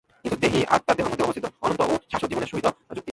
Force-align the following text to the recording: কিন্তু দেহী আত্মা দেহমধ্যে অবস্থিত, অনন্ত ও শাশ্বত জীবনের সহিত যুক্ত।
কিন্তু 0.25 0.37
দেহী 0.43 0.59
আত্মা 0.75 0.93
দেহমধ্যে 0.95 1.25
অবস্থিত, 1.25 1.45
অনন্ত 1.61 1.81
ও 1.81 1.93
শাশ্বত 2.11 2.29
জীবনের 2.29 2.49
সহিত 2.51 2.67
যুক্ত। 2.95 3.09